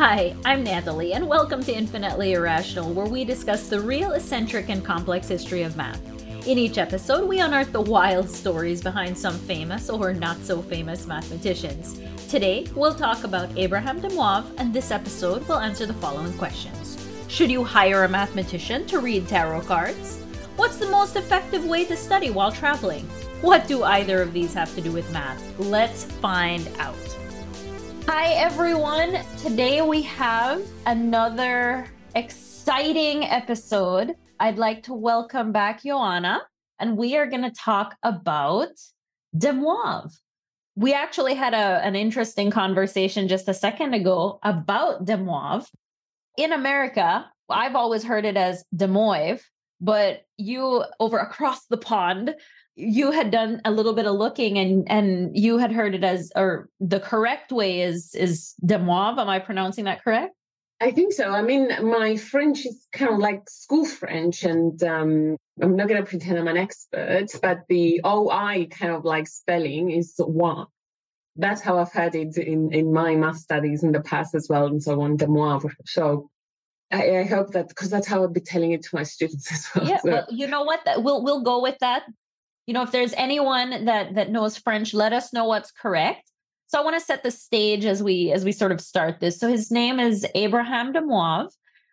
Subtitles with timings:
[0.00, 4.82] Hi, I'm Natalie, and welcome to Infinitely Irrational, where we discuss the real, eccentric, and
[4.82, 6.00] complex history of math.
[6.46, 11.06] In each episode, we unearth the wild stories behind some famous or not so famous
[11.06, 12.00] mathematicians.
[12.30, 16.96] Today, we'll talk about Abraham de Moivre, and this episode will answer the following questions
[17.28, 20.16] Should you hire a mathematician to read tarot cards?
[20.56, 23.04] What's the most effective way to study while traveling?
[23.42, 25.42] What do either of these have to do with math?
[25.58, 26.96] Let's find out.
[28.12, 29.20] Hi, everyone.
[29.38, 34.16] Today we have another exciting episode.
[34.40, 36.40] I'd like to welcome back Ioanna,
[36.80, 38.72] and we are going to talk about
[39.38, 40.10] De Moivre.
[40.74, 45.68] We actually had a, an interesting conversation just a second ago about De Moivre.
[46.36, 49.40] In America, I've always heard it as De Moivre,
[49.80, 52.34] but you over across the pond
[52.80, 56.32] you had done a little bit of looking and and you had heard it as
[56.34, 60.34] or the correct way is is de moivre am i pronouncing that correct
[60.80, 65.36] i think so i mean my french is kind of like school french and um,
[65.62, 69.90] i'm not going to pretend i'm an expert but the oi kind of like spelling
[69.90, 70.66] is one
[71.36, 74.66] that's how i've heard it in in my math studies in the past as well
[74.66, 76.30] and so on de moivre so
[76.92, 79.68] I, I, hope that because that's how I'll be telling it to my students as
[79.72, 79.86] well.
[79.86, 80.10] Yeah, so.
[80.10, 80.80] well, you know what?
[80.96, 82.02] We'll we'll go with that
[82.70, 86.30] you know if there's anyone that that knows french let us know what's correct.
[86.68, 89.40] So i want to set the stage as we as we sort of start this.
[89.40, 91.48] So his name is abraham de moivre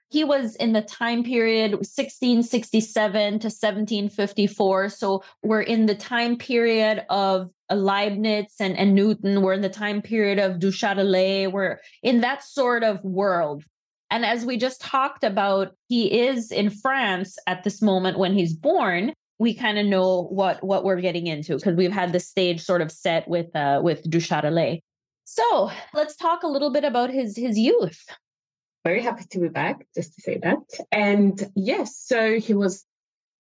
[0.10, 7.04] he was in the time period 1667 to 1754 so we're in the time period
[7.10, 9.42] of leibniz and, and newton.
[9.42, 11.52] We're in the time period of du châtelet.
[11.52, 13.64] We're in that sort of world.
[14.12, 18.54] And as we just talked about he is in france at this moment when he's
[18.54, 22.62] born we kind of know what what we're getting into because we've had the stage
[22.62, 24.82] sort of set with uh with Du Châtelet.
[25.26, 28.06] So let's talk a little bit about his his youth.
[28.84, 30.60] Very happy to be back, just to say that.
[30.92, 32.86] And yes, so he was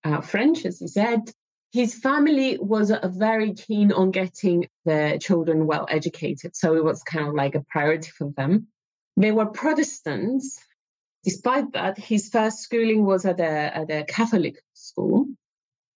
[0.03, 1.31] uh, French, as you said.
[1.71, 7.03] His family was uh, very keen on getting their children well educated, so it was
[7.03, 8.67] kind of like a priority for them.
[9.15, 10.59] They were Protestants.
[11.23, 15.27] Despite that, his first schooling was at a, at a Catholic school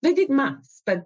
[0.02, 1.06] they did maths, but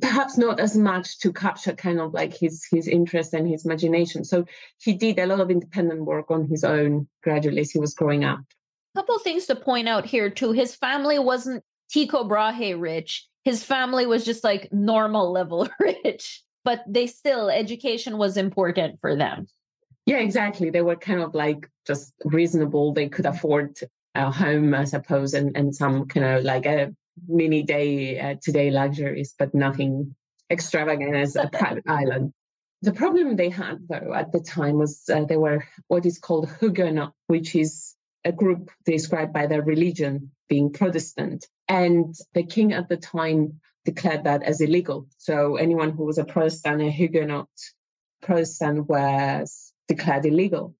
[0.00, 4.24] perhaps not as much to capture kind of like his his interest and his imagination.
[4.24, 4.44] So
[4.78, 8.24] he did a lot of independent work on his own gradually as he was growing
[8.24, 8.40] up.
[8.94, 10.52] A couple things to point out here too.
[10.52, 13.26] His family wasn't Tycho Brahe rich.
[13.44, 19.14] His family was just like normal level rich, but they still education was important for
[19.14, 19.46] them.
[20.06, 20.70] Yeah, exactly.
[20.70, 22.92] They were kind of like just reasonable.
[22.92, 23.78] They could afford
[24.14, 26.94] a home, I suppose, and, and some kind of like a
[27.28, 30.14] mini day uh, today luxuries, but nothing
[30.50, 32.32] extravagant as a private island.
[32.82, 36.50] The problem they had, though, at the time was uh, they were what is called
[36.60, 37.94] Huguenot, which is
[38.24, 41.46] a group described by their religion being Protestant.
[41.68, 45.06] And the king at the time declared that as illegal.
[45.18, 47.48] So anyone who was a Protestant, a Huguenot
[48.22, 50.74] Protestant, was declared illegal.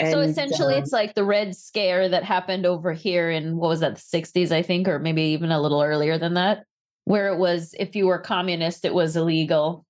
[0.00, 3.68] And, so essentially, uh, it's like the Red Scare that happened over here in what
[3.68, 6.64] was that, the 60s, I think, or maybe even a little earlier than that,
[7.04, 9.84] where it was if you were communist, it was illegal.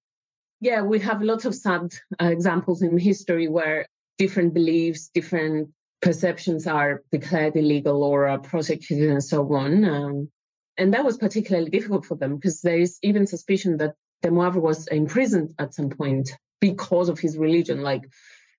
[0.61, 3.87] Yeah, we have lots of sad uh, examples in history where
[4.19, 5.71] different beliefs, different
[6.03, 9.85] perceptions are declared illegal or are prosecuted and so on.
[9.85, 10.31] Um,
[10.77, 14.61] and that was particularly difficult for them because there is even suspicion that De Moivre
[14.61, 17.83] was imprisoned at some point because of his religion.
[17.83, 18.03] Like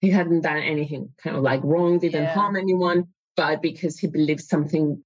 [0.01, 2.33] he hadn't done anything kind of like wrong, didn't yeah.
[2.33, 3.07] harm anyone,
[3.37, 5.01] but because he believed something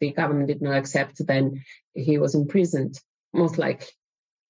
[0.00, 1.62] the government did not accept, then
[1.94, 3.00] he was imprisoned,
[3.32, 3.86] most likely.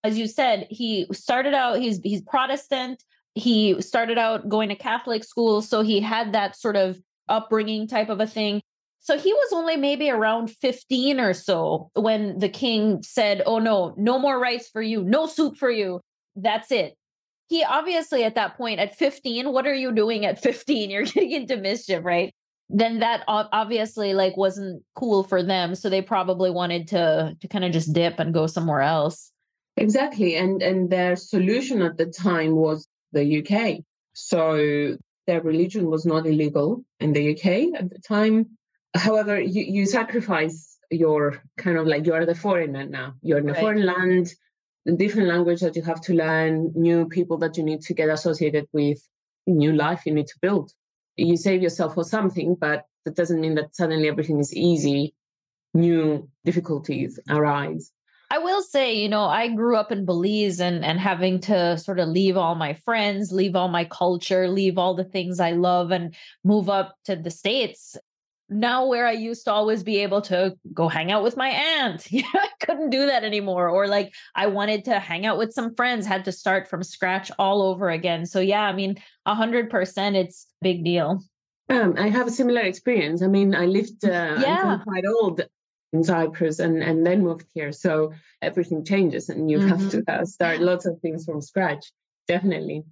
[0.03, 3.03] As you said, he started out, he's he's Protestant.
[3.35, 5.63] He started out going to Catholic school.
[5.63, 6.99] So he had that sort of
[7.29, 8.63] upbringing type of a thing.
[8.99, 13.95] So he was only maybe around 15 or so when the king said, Oh no,
[13.97, 16.01] no more rice for you, no soup for you.
[16.35, 16.97] That's it
[17.53, 21.33] he obviously at that point at 15 what are you doing at 15 you're getting
[21.33, 22.35] into mischief right?
[22.75, 27.65] Then that obviously like wasn't cool for them so they probably wanted to to kind
[27.65, 29.31] of just dip and go somewhere else.
[29.77, 33.55] Exactly and and their solution at the time was the uk
[34.15, 34.97] so
[35.27, 37.47] their religion was not illegal in the uk
[37.81, 38.37] at the time.
[38.95, 43.15] However you, you sacrifice your kind of like you're the foreigner now.
[43.23, 43.61] You're in a right.
[43.61, 44.35] foreign land
[44.91, 48.67] different language that you have to learn, new people that you need to get associated
[48.73, 48.99] with,
[49.47, 50.73] new life you need to build.
[51.17, 55.15] You save yourself for something, but that doesn't mean that suddenly everything is easy.
[55.75, 57.93] New difficulties arise.
[58.31, 62.01] I will say, you know, I grew up in Belize and and having to sort
[62.01, 65.91] of leave all my friends, leave all my culture, leave all the things I love
[65.91, 67.95] and move up to the states.
[68.53, 72.07] Now where I used to always be able to go hang out with my aunt.
[72.13, 75.75] Yeah, I couldn't do that anymore or like I wanted to hang out with some
[75.75, 78.27] friends, had to start from scratch all over again.
[78.27, 78.97] So yeah, I mean,
[79.27, 81.21] a 100% it's big deal.
[81.69, 83.23] Um, I have a similar experience.
[83.23, 84.79] I mean, I lived uh, yeah.
[84.85, 85.41] quite old
[85.93, 87.73] in Cyprus and, and then moved here.
[87.73, 89.69] So everything changes and you mm-hmm.
[89.69, 91.93] have to uh, start lots of things from scratch,
[92.29, 92.85] definitely.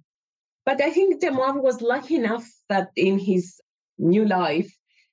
[0.65, 3.59] But I think De Moivre was lucky enough that in his
[3.97, 4.71] new life,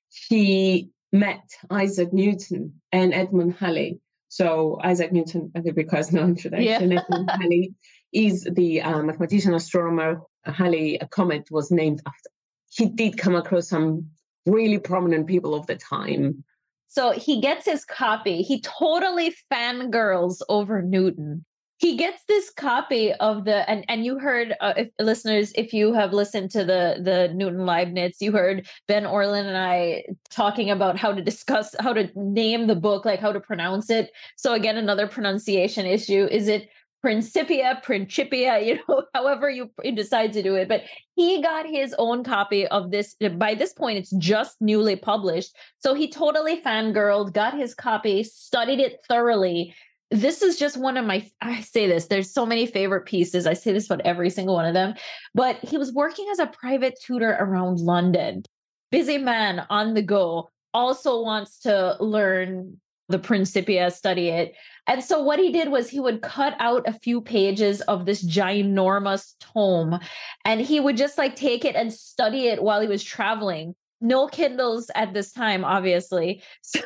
[0.09, 3.99] he met Isaac Newton and Edmund Halley.
[4.29, 6.91] So Isaac Newton, I think requires no introduction.
[6.91, 7.01] Yeah.
[7.01, 7.73] Edmund Halley
[8.13, 10.21] is the uh, mathematician astronomer.
[10.45, 12.29] Halley, a comet was named after.
[12.71, 14.07] He did come across some
[14.45, 16.43] really prominent people of the time
[16.89, 18.41] so he gets his copy.
[18.41, 21.45] He totally fangirls over Newton.
[21.79, 25.93] He gets this copy of the and and you heard uh, if, listeners if you
[25.93, 30.97] have listened to the the Newton Leibniz you heard Ben Orlin and I talking about
[30.97, 34.11] how to discuss how to name the book like how to pronounce it.
[34.35, 36.69] So again another pronunciation issue is it
[37.01, 40.67] Principia, Principia, you know, however you decide to do it.
[40.67, 40.83] But
[41.15, 43.15] he got his own copy of this.
[43.37, 45.55] By this point, it's just newly published.
[45.79, 49.73] So he totally fangirled, got his copy, studied it thoroughly.
[50.11, 53.45] This is just one of my, I say this, there's so many favorite pieces.
[53.45, 54.95] I say this about every single one of them.
[55.35, 58.43] But he was working as a private tutor around London.
[58.91, 62.79] Busy man on the go, also wants to learn
[63.09, 64.55] the Principia, study it.
[64.87, 68.23] And so what he did was he would cut out a few pages of this
[68.23, 69.99] ginormous tome
[70.45, 73.75] and he would just like take it and study it while he was traveling.
[73.99, 76.43] No Kindles at this time, obviously.
[76.61, 76.81] So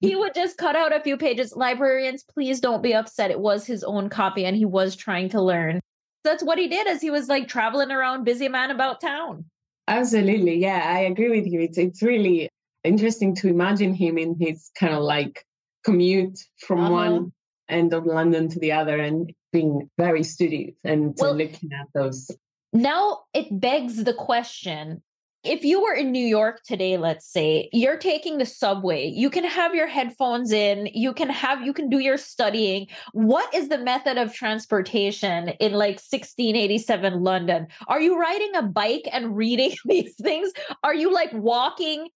[0.00, 1.54] he would just cut out a few pages.
[1.56, 3.30] Librarians, please don't be upset.
[3.30, 5.80] It was his own copy and he was trying to learn.
[6.24, 9.44] That's what he did as he was like traveling around busy man about town.
[9.88, 10.56] Absolutely.
[10.56, 11.60] Yeah, I agree with you.
[11.60, 12.48] It's it's really
[12.84, 15.44] interesting to imagine him in his kind of like
[15.84, 16.92] commute from uh-huh.
[16.92, 17.32] one
[17.68, 22.30] end of London to the other and being very studious and well, looking at those.
[22.72, 25.02] Now it begs the question
[25.48, 29.44] if you were in New York today, let's say, you're taking the subway, you can
[29.44, 32.86] have your headphones in, you can have, you can do your studying.
[33.12, 37.66] What is the method of transportation in like 1687 London?
[37.86, 40.52] Are you riding a bike and reading these things?
[40.84, 42.08] Are you like walking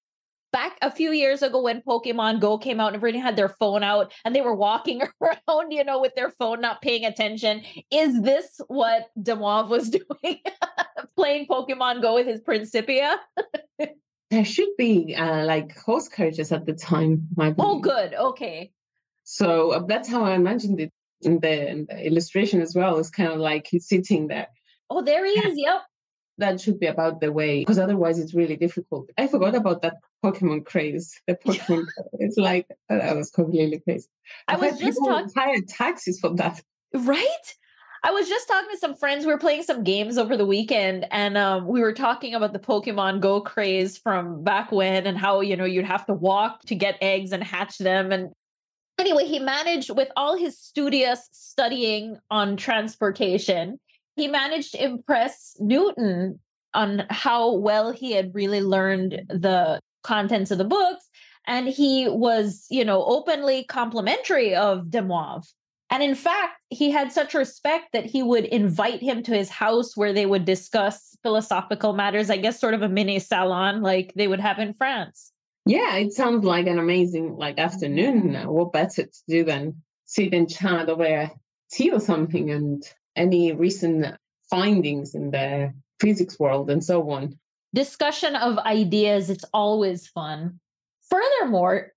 [0.52, 3.82] back a few years ago when Pokemon Go came out and everybody had their phone
[3.82, 7.62] out and they were walking around, you know, with their phone, not paying attention.
[7.90, 9.90] Is this what De Moivre was
[10.22, 10.40] doing?
[11.16, 13.18] Playing Pokemon Go with his Principia?
[14.30, 17.26] there should be uh, like horse carriages at the time.
[17.58, 18.14] Oh, good.
[18.14, 18.72] Okay.
[19.24, 20.90] So uh, that's how I imagined it
[21.22, 22.98] in the, in the illustration as well.
[22.98, 24.48] It's kind of like he's sitting there.
[24.90, 25.58] Oh, there he is.
[25.58, 25.82] Yep
[26.42, 29.08] that should be about the way because otherwise it's really difficult.
[29.16, 31.20] I forgot about that Pokemon craze.
[31.26, 34.08] The Pokemon it's like I was completely crazy.
[34.48, 36.62] I, I was just talking taxis for that.
[36.94, 37.46] Right?
[38.04, 39.24] I was just talking to some friends.
[39.24, 42.58] We were playing some games over the weekend, and um, we were talking about the
[42.58, 46.74] Pokemon Go craze from back when, and how you know you'd have to walk to
[46.74, 48.10] get eggs and hatch them.
[48.10, 48.32] And
[48.98, 53.78] anyway, he managed with all his studious studying on transportation
[54.16, 56.40] he managed to impress Newton
[56.74, 61.08] on how well he had really learned the contents of the books.
[61.46, 65.46] And he was, you know, openly complimentary of De Moivre.
[65.90, 69.96] And in fact, he had such respect that he would invite him to his house
[69.96, 74.26] where they would discuss philosophical matters, I guess sort of a mini salon like they
[74.26, 75.32] would have in France.
[75.66, 78.34] Yeah, it sounds like an amazing like afternoon.
[78.34, 81.30] Uh, what better to do than sit and chat over
[81.70, 82.82] tea or something and
[83.16, 84.16] any recent
[84.50, 87.38] findings in the physics world and so on.
[87.74, 90.60] Discussion of ideas, it's always fun.
[91.08, 91.92] Furthermore,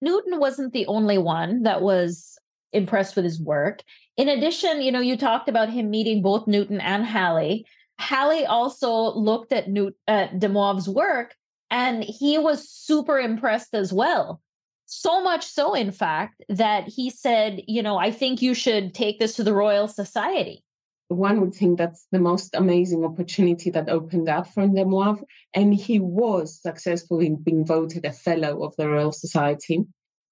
[0.00, 2.38] Newton wasn't the only one that was
[2.72, 3.82] impressed with his work.
[4.16, 7.66] In addition, you know, you talked about him meeting both Newton and Halley.
[7.98, 11.34] Halley also looked at Newt at De Moivre's work
[11.70, 14.40] and he was super impressed as well.
[14.86, 19.18] So much so, in fact, that he said, you know, I think you should take
[19.18, 20.62] this to the Royal Society.
[21.08, 25.24] One would think that's the most amazing opportunity that opened up for Demoivre.
[25.54, 29.84] And he was successful in being voted a fellow of the Royal Society.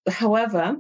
[0.09, 0.77] However,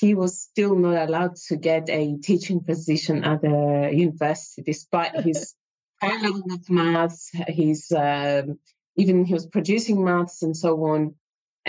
[0.00, 5.54] he was still not allowed to get a teaching position at the university, despite his
[6.00, 8.58] high level of maths, his um,
[8.96, 11.14] even he was producing maths and so on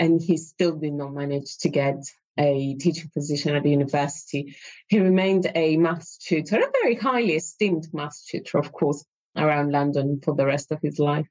[0.00, 2.02] and he still did not manage to get
[2.38, 4.56] a teaching position at the university.
[4.88, 9.04] He remained a maths tutor, a very highly esteemed maths tutor, of course,
[9.36, 11.26] around London for the rest of his life.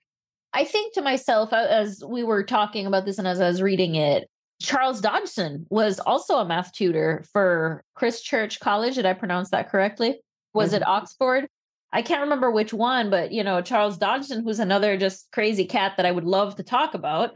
[0.53, 3.95] I think to myself, as we were talking about this and as I was reading
[3.95, 4.29] it,
[4.61, 8.95] Charles Dodgson was also a math tutor for Christ Church College.
[8.95, 10.19] Did I pronounce that correctly?
[10.53, 11.47] Was it Oxford?
[11.91, 15.93] I can't remember which one, but you know, Charles Dodgson, who's another just crazy cat
[15.97, 17.31] that I would love to talk about.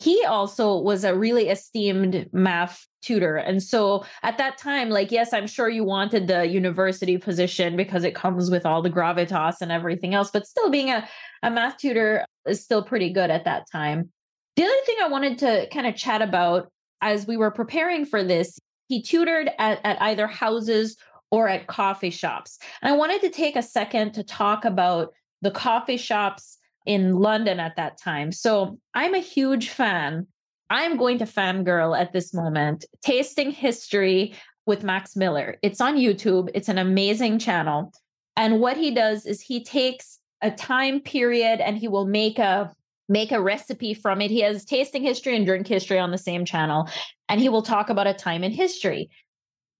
[0.00, 3.36] He also was a really esteemed math tutor.
[3.36, 8.02] And so at that time, like, yes, I'm sure you wanted the university position because
[8.04, 11.08] it comes with all the gravitas and everything else, but still being a,
[11.42, 14.10] a math tutor is still pretty good at that time.
[14.56, 16.70] The other thing I wanted to kind of chat about
[17.00, 18.58] as we were preparing for this,
[18.88, 20.96] he tutored at, at either houses
[21.30, 22.58] or at coffee shops.
[22.80, 27.60] And I wanted to take a second to talk about the coffee shops in London
[27.60, 28.32] at that time.
[28.32, 30.26] So I'm a huge fan.
[30.70, 34.34] I'm going to fangirl at this moment, tasting history
[34.66, 35.56] with Max Miller.
[35.62, 37.92] It's on YouTube, it's an amazing channel.
[38.36, 42.72] And what he does is he takes a time period and he will make a
[43.06, 44.30] make a recipe from it.
[44.30, 46.88] He has tasting history and drink history on the same channel
[47.28, 49.10] and he will talk about a time in history.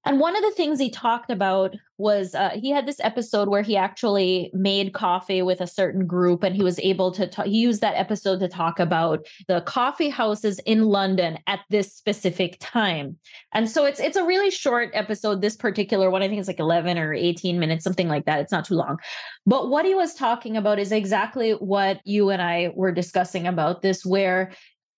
[0.07, 3.63] And one of the things he talked about was uh, he had this episode where
[3.63, 7.81] he actually made coffee with a certain group, and he was able to he used
[7.81, 13.17] that episode to talk about the coffee houses in London at this specific time.
[13.53, 15.41] And so it's it's a really short episode.
[15.41, 18.41] This particular one, I think it's like eleven or eighteen minutes, something like that.
[18.41, 18.99] It's not too long.
[19.47, 23.83] But what he was talking about is exactly what you and I were discussing about
[23.83, 24.53] this, where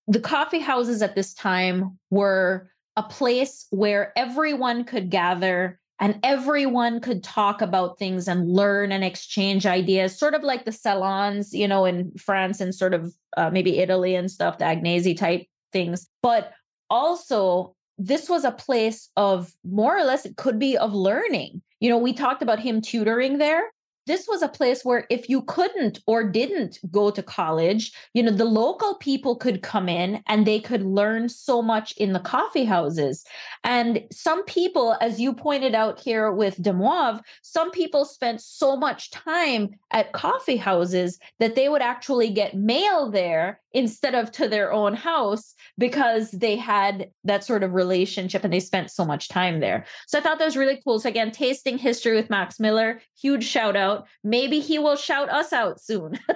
[0.07, 6.99] the coffee houses at this time were a place where everyone could gather and everyone
[6.99, 11.67] could talk about things and learn and exchange ideas, sort of like the salons, you
[11.67, 16.07] know, in France and sort of uh, maybe Italy and stuff, the Agnesi type things.
[16.21, 16.53] But
[16.89, 21.61] also, this was a place of more or less, it could be of learning.
[21.79, 23.63] You know, we talked about him tutoring there
[24.07, 28.31] this was a place where if you couldn't or didn't go to college, you know,
[28.31, 32.65] the local people could come in and they could learn so much in the coffee
[32.65, 33.25] houses.
[33.63, 39.11] And some people, as you pointed out here with Demoivre, some people spent so much
[39.11, 44.71] time at coffee houses that they would actually get mail there instead of to their
[44.71, 49.59] own house because they had that sort of relationship and they spent so much time
[49.59, 49.85] there.
[50.07, 50.99] So I thought that was really cool.
[50.99, 53.96] So again, tasting history with Max Miller, huge shout out.
[54.23, 56.19] Maybe he will shout us out soon.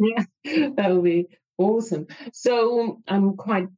[0.00, 2.06] yeah, that would be awesome.
[2.32, 3.68] So I'm quite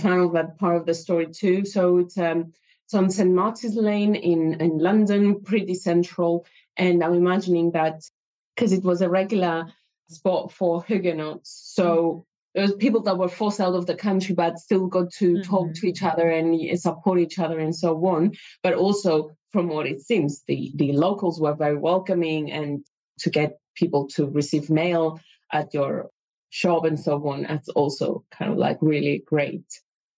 [0.00, 1.64] fan of that part of the story too.
[1.64, 2.52] So it's um
[2.84, 3.30] it's on St.
[3.30, 6.44] Martin's Lane in, in London, pretty central.
[6.76, 8.02] And I'm imagining that
[8.54, 9.66] because it was a regular
[10.08, 11.62] spot for Huguenots.
[11.74, 15.34] So there was people that were forced out of the country but still got to
[15.34, 15.50] mm-hmm.
[15.50, 19.86] talk to each other and support each other and so on but also from what
[19.86, 22.84] it seems the the locals were very welcoming and
[23.20, 25.20] to get people to receive mail
[25.52, 26.10] at your
[26.50, 29.68] shop and so on that's also kind of like really great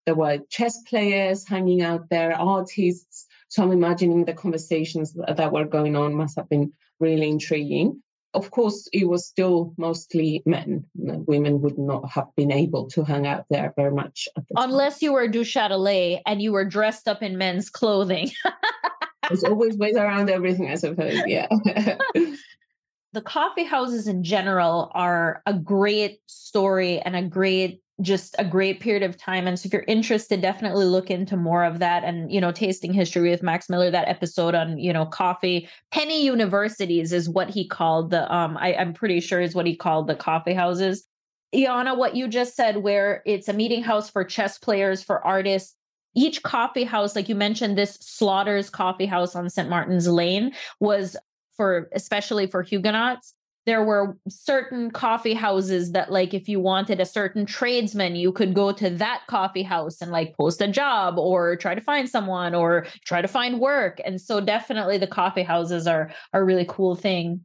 [0.07, 5.67] there were chess players hanging out there artists so i'm imagining the conversations that were
[5.67, 8.03] going on must have been really intriguing
[8.35, 10.85] of course, it was still mostly men.
[10.95, 14.29] Women would not have been able to hang out there very much.
[14.55, 18.31] Unless you were Du Châtelet and you were dressed up in men's clothing.
[19.29, 21.21] There's always ways around everything, I suppose.
[21.27, 21.49] Yeah.
[23.13, 28.81] the coffee houses in general are a great story and a great just a great
[28.81, 29.47] period of time.
[29.47, 32.93] And so if you're interested, definitely look into more of that and, you know, tasting
[32.93, 37.67] history with Max Miller, that episode on, you know, coffee, penny universities is what he
[37.67, 41.07] called the, um, I, I'm pretty sure is what he called the coffee houses.
[41.55, 45.75] Ioanna, what you just said, where it's a meeting house for chess players, for artists,
[46.17, 49.69] each coffee house, like you mentioned, this Slaughter's coffee house on St.
[49.69, 51.17] Martin's Lane was
[51.57, 53.35] for especially for Huguenots
[53.67, 58.55] there were certain coffee houses that like if you wanted a certain tradesman you could
[58.55, 62.55] go to that coffee house and like post a job or try to find someone
[62.55, 66.95] or try to find work and so definitely the coffee houses are a really cool
[66.95, 67.45] thing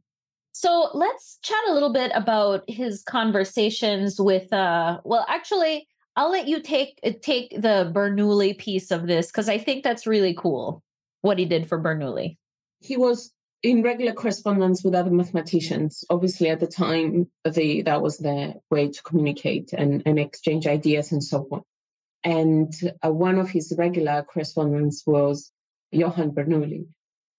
[0.52, 6.48] so let's chat a little bit about his conversations with uh well actually I'll let
[6.48, 10.82] you take take the Bernoulli piece of this because I think that's really cool
[11.22, 12.36] what he did for Bernoulli.
[12.80, 16.04] He was in regular correspondence with other mathematicians.
[16.10, 21.12] Obviously, at the time, the that was the way to communicate and, and exchange ideas
[21.12, 21.62] and so on.
[22.24, 22.72] And
[23.04, 25.50] uh, one of his regular correspondents was
[25.90, 26.86] Johann Bernoulli.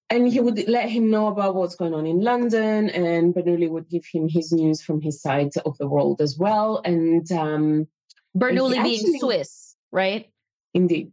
[0.10, 3.90] And he would let him know about what's going on in London, and Bernoulli would
[3.90, 6.82] give him his news from his side of the world as well.
[6.86, 7.88] And um,
[8.36, 10.30] Bernoulli and being Swiss, right?
[10.74, 11.12] Indeed.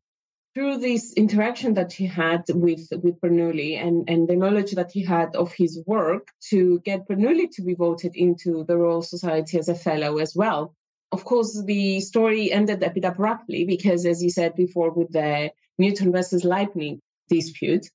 [0.54, 5.04] through this interaction that he had with with Bernoulli and, and the knowledge that he
[5.04, 9.68] had of his work to get Bernoulli to be voted into the Royal Society as
[9.68, 10.74] a fellow as well.
[11.12, 15.50] Of course, the story ended a bit abruptly because, as you said before, with the
[15.78, 16.98] Newton versus Leibniz
[17.28, 17.86] dispute,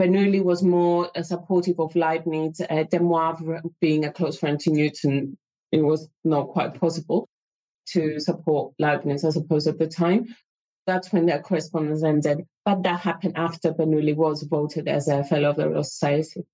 [0.00, 2.60] Bernoulli was more uh, supportive of Leibniz.
[2.60, 5.36] Uh, Demoivre, being a close friend to Newton,
[5.72, 7.28] it was not quite possible
[7.92, 10.34] to support Leibniz, I suppose, at the time
[10.88, 12.46] that's when their correspondence ended.
[12.64, 16.44] But that happened after Bernoulli was voted as a fellow of the Royal Society.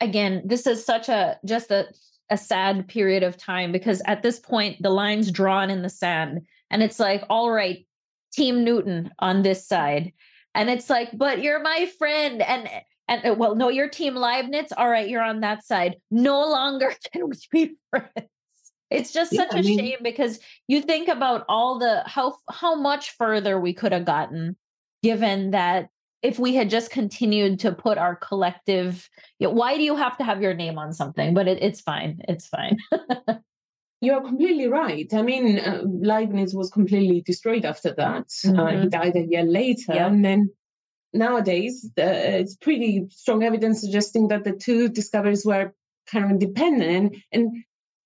[0.00, 1.88] Again, this is such a just a
[2.30, 6.40] a sad period of time because at this point the line's drawn in the sand
[6.70, 7.84] and it's like all right
[8.32, 10.12] team newton on this side
[10.54, 12.70] and it's like but you're my friend and
[13.08, 16.94] and uh, well no you're team leibniz all right you're on that side no longer
[17.12, 18.28] can we be friends
[18.90, 22.74] it's just such yeah, a mean, shame because you think about all the how how
[22.74, 24.56] much further we could have gotten
[25.02, 25.88] given that
[26.22, 30.18] if we had just continued to put our collective you know, why do you have
[30.18, 32.76] to have your name on something but it, it's fine it's fine
[34.02, 35.12] You're completely right.
[35.12, 38.28] I mean, uh, Leibniz was completely destroyed after that.
[38.28, 38.58] Mm-hmm.
[38.58, 38.88] Uh, he mm-hmm.
[38.88, 39.92] died a year later.
[39.94, 40.06] Yeah.
[40.06, 40.50] And then
[41.12, 45.74] nowadays, uh, it's pretty strong evidence suggesting that the two discoveries were
[46.10, 47.16] kind of independent.
[47.30, 47.62] And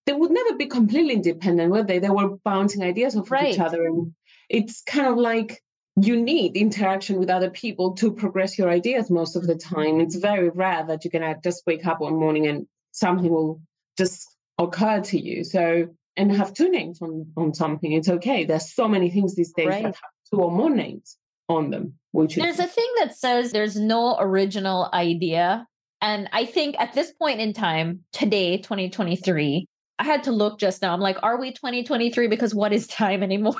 [0.06, 1.98] they would never be completely independent, were they?
[1.98, 3.46] They were bouncing ideas off right.
[3.46, 3.84] of each other.
[3.86, 4.12] And
[4.48, 5.62] it's kind of like
[6.00, 9.74] you need interaction with other people to progress your ideas most of the mm-hmm.
[9.74, 10.00] time.
[10.00, 13.60] It's very rare that you can just wake up one morning and something will
[13.96, 15.44] just occur to you.
[15.44, 18.44] So, and have two names on, on something, it's okay.
[18.44, 19.82] There's so many things these days right.
[19.82, 21.16] that have two or more names
[21.48, 21.94] on them.
[22.12, 25.66] Which there's is- a thing that says there's no original idea.
[26.00, 29.66] And I think at this point in time, today, 2023,
[29.98, 30.92] I had to look just now.
[30.92, 32.28] I'm like, are we 2023?
[32.28, 33.54] Because what is time anymore?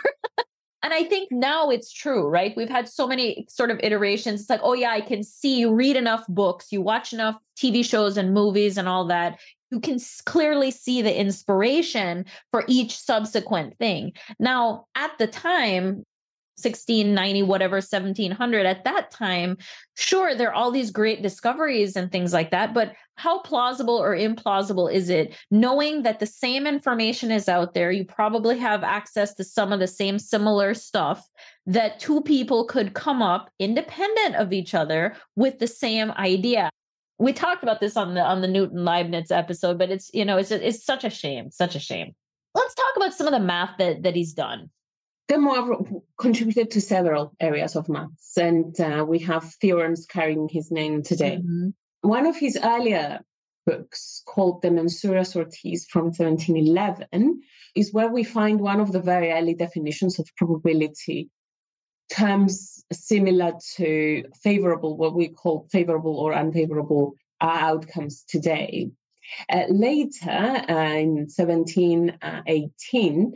[0.82, 2.56] and I think now it's true, right?
[2.56, 4.42] We've had so many sort of iterations.
[4.42, 7.84] It's like, oh, yeah, I can see you read enough books, you watch enough TV
[7.84, 9.38] shows and movies and all that.
[9.70, 14.12] You can clearly see the inspiration for each subsequent thing.
[14.38, 16.04] Now, at the time,
[16.56, 19.56] 1690 whatever 1700 at that time
[19.96, 24.16] sure there are all these great discoveries and things like that but how plausible or
[24.16, 29.34] implausible is it knowing that the same information is out there you probably have access
[29.34, 31.28] to some of the same similar stuff
[31.66, 36.70] that two people could come up independent of each other with the same idea?
[37.18, 40.36] We talked about this on the on the newton leibniz episode but it's you know
[40.36, 42.14] it's it's such a shame such a shame.
[42.54, 44.70] Let's talk about some of the math that that he's done
[45.28, 51.02] Demoivre contributed to several areas of maths, and uh, we have theorems carrying his name
[51.02, 51.38] today.
[51.38, 51.70] Mm-hmm.
[52.02, 53.20] One of his earlier
[53.66, 57.40] books, called the Mensura Sortis from 1711,
[57.74, 61.30] is where we find one of the very early definitions of probability,
[62.10, 68.90] terms similar to favorable, what we call favorable or unfavorable uh, outcomes today.
[69.48, 73.32] Uh, later, uh, in 1718,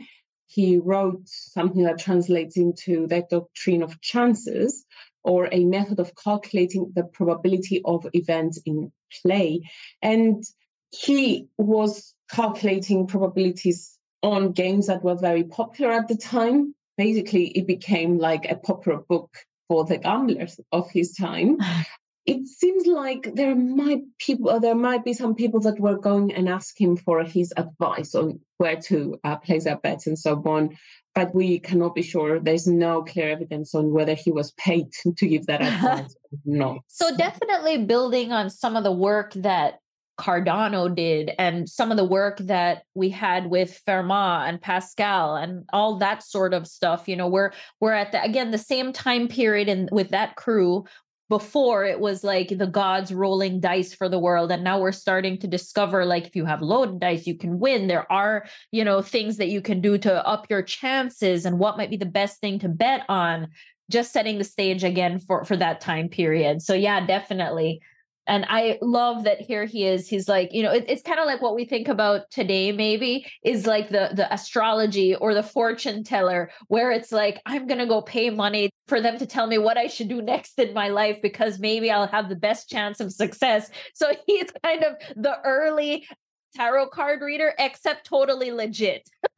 [0.49, 4.83] he wrote something that translates into the doctrine of chances
[5.23, 9.61] or a method of calculating the probability of events in play.
[10.01, 10.43] And
[10.89, 16.73] he was calculating probabilities on games that were very popular at the time.
[16.97, 19.29] Basically, it became like a popular book
[19.67, 21.59] for the gamblers of his time.
[22.25, 26.47] it seems like there might people there might be some people that were going and
[26.47, 30.75] ask him for his advice on where to uh, place their bets and so on
[31.19, 32.39] but we cannot be sure.
[32.39, 36.79] There's no clear evidence on whether he was paid to give that advice or not.
[36.87, 39.79] So definitely building on some of the work that
[40.17, 45.63] Cardano did and some of the work that we had with Fermat and Pascal and
[45.71, 49.29] all that sort of stuff you know we're we're at the again the same time
[49.29, 50.83] period and with that crew
[51.29, 55.37] before it was like the gods rolling dice for the world and now we're starting
[55.37, 57.87] to discover like if you have loaded dice you can win.
[57.87, 61.77] There are you know things that you can do to up your chances and what
[61.77, 63.47] might be the best thing to bet on
[63.91, 66.61] just setting the stage again for for that time period.
[66.61, 67.81] So yeah definitely.
[68.25, 70.07] And i love that here he is.
[70.07, 73.27] He's like you know it, it's kind of like what we think about today maybe
[73.43, 78.01] is like the the astrology or the fortune teller where it's like i'm to go
[78.01, 81.21] pay money for them to tell me what i should do next in my life
[81.21, 83.69] because maybe i'll have the best chance of success.
[83.93, 86.07] So he's kind of the early
[86.55, 89.07] tarot card reader except totally legit.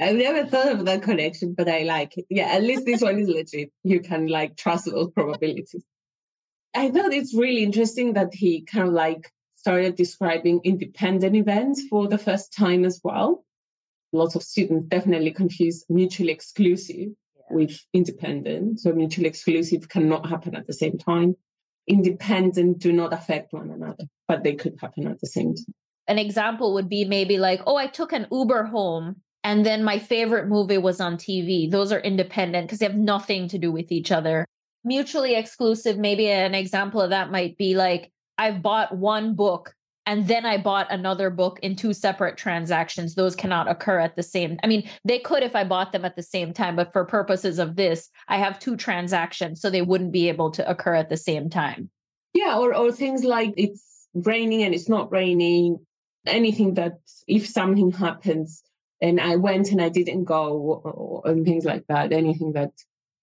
[0.00, 2.24] I've never thought of that connection but i like it.
[2.30, 3.70] Yeah at least this one is legit.
[3.84, 5.84] You can like trust those probabilities.
[6.74, 12.08] I thought it's really interesting that he kind of like started describing independent events for
[12.08, 13.44] the first time as well.
[14.12, 17.08] Lots of students definitely confuse mutually exclusive
[17.50, 18.80] with independent.
[18.80, 21.36] So mutually exclusive cannot happen at the same time.
[21.86, 25.74] Independent do not affect one another, but they could happen at the same time.
[26.06, 29.98] An example would be maybe like, oh, I took an Uber home and then my
[29.98, 31.70] favorite movie was on TV.
[31.70, 34.46] Those are independent because they have nothing to do with each other.
[34.84, 39.74] Mutually exclusive, maybe an example of that might be like, I've bought one book
[40.08, 43.14] and then I bought another book in two separate transactions.
[43.14, 44.58] Those cannot occur at the same.
[44.64, 47.58] I mean, they could if I bought them at the same time, but for purposes
[47.58, 51.18] of this, I have two transactions, so they wouldn't be able to occur at the
[51.18, 51.90] same time.
[52.32, 55.78] Yeah, or or things like it's raining and it's not raining.
[56.26, 56.94] Anything that
[57.26, 58.62] if something happens
[59.02, 62.14] and I went and I didn't go, or, and things like that.
[62.14, 62.70] Anything that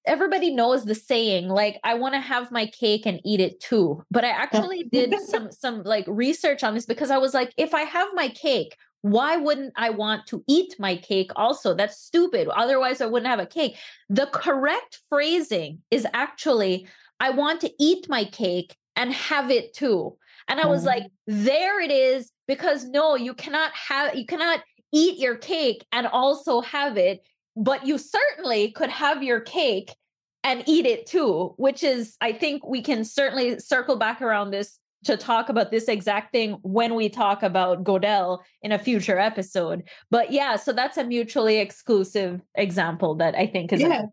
[0.07, 4.03] everybody knows the saying like i want to have my cake and eat it too.
[4.11, 7.73] But i actually did some some like research on this because i was like if
[7.73, 11.75] i have my cake why wouldn't i want to eat my cake also?
[11.75, 12.47] That's stupid.
[12.47, 13.77] Otherwise i wouldn't have a cake.
[14.09, 16.87] The correct phrasing is actually
[17.19, 20.17] i want to eat my cake and have it too.
[20.47, 21.43] And i was like mm-hmm.
[21.45, 26.61] there it is because no you cannot have you cannot eat your cake and also
[26.61, 27.21] have it
[27.55, 29.95] but you certainly could have your cake
[30.43, 34.79] and eat it too, which is, I think we can certainly circle back around this
[35.05, 39.83] to talk about this exact thing when we talk about Godel in a future episode.
[40.09, 43.81] But yeah, so that's a mutually exclusive example that I think is.
[43.81, 44.03] Yeah.
[44.03, 44.07] A-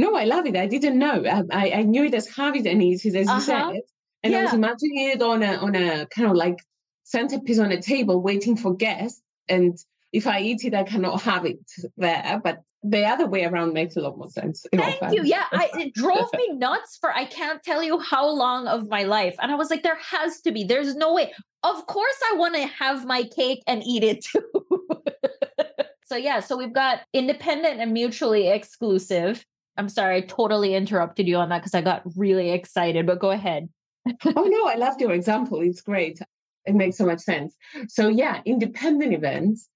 [0.00, 0.56] no, I love it.
[0.56, 1.24] I didn't know.
[1.52, 3.38] I, I knew it as have it and eat it, as uh-huh.
[3.38, 3.80] you said.
[4.22, 4.40] And yeah.
[4.40, 6.58] I was imagining it on a on a kind of like
[7.04, 9.20] centerpiece on a table waiting for guests.
[9.48, 9.76] And
[10.12, 11.58] if I eat it, I cannot have it
[11.96, 12.40] there.
[12.42, 14.64] But the other way around makes a lot more sense.
[14.74, 15.24] Thank you.
[15.24, 19.02] Yeah, I, it drove me nuts for I can't tell you how long of my
[19.02, 19.36] life.
[19.40, 20.64] And I was like, there has to be.
[20.64, 21.32] There's no way.
[21.62, 24.42] Of course, I want to have my cake and eat it too.
[26.04, 29.44] so, yeah, so we've got independent and mutually exclusive.
[29.76, 33.30] I'm sorry, I totally interrupted you on that because I got really excited, but go
[33.30, 33.68] ahead.
[34.06, 35.60] oh, no, I loved your example.
[35.60, 36.20] It's great.
[36.64, 37.56] It makes so much sense.
[37.88, 39.68] So, yeah, independent events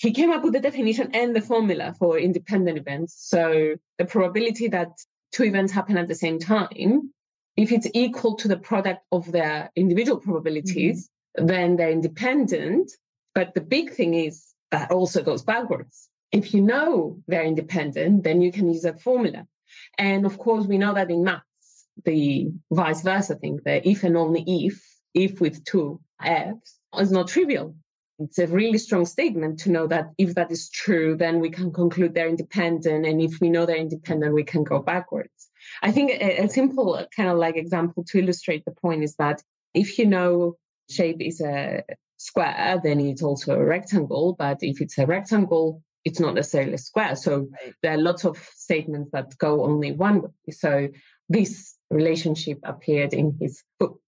[0.00, 3.14] he came up with the definition and the formula for independent events.
[3.18, 4.88] So the probability that
[5.30, 7.12] two events happen at the same time,
[7.58, 11.46] if it's equal to the product of their individual probabilities, mm-hmm.
[11.46, 12.90] then they're independent.
[13.34, 16.08] But the big thing is that also goes backwards.
[16.32, 19.46] If you know they're independent, then you can use a formula.
[19.98, 21.44] And of course, we know that in maths,
[22.06, 24.82] the vice versa thing, the if and only if,
[25.12, 27.74] if with two f's, is not trivial
[28.20, 31.72] it's a really strong statement to know that if that is true, then we can
[31.72, 33.06] conclude they're independent.
[33.06, 35.48] And if we know they're independent, we can go backwards.
[35.82, 39.16] I think a, a simple uh, kind of like example to illustrate the point is
[39.16, 39.42] that
[39.74, 40.56] if you know
[40.90, 41.82] shape is a
[42.18, 44.36] square, then it's also a rectangle.
[44.38, 47.16] But if it's a rectangle, it's not necessarily a square.
[47.16, 47.74] So right.
[47.82, 50.30] there are lots of statements that go only one way.
[50.50, 50.88] So
[51.28, 54.00] this relationship appeared in his book.